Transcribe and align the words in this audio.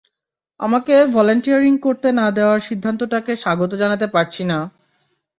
আমাকে 0.59 0.95
ভলান্টিয়ারিং 1.15 1.73
করতে 1.85 2.09
না 2.19 2.27
দেওয়ার 2.37 2.59
সিদ্ধান্তটাকে 2.61 3.33
স্বাগত 3.43 3.71
জানাতে 3.81 4.07
পারছি 4.07 4.43
না! 4.45 4.57